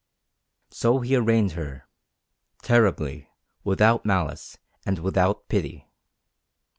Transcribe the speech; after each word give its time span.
So 0.71 1.01
he 1.01 1.15
arraigned 1.15 1.51
her, 1.51 1.87
terribly, 2.63 3.29
without 3.63 4.03
malice, 4.03 4.57
and 4.83 4.97
without 4.97 5.47
pity. 5.47 5.91